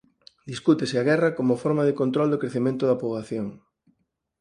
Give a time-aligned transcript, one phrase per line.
[0.51, 3.47] Discútese a guerra como forma de control do crecemento da poboación.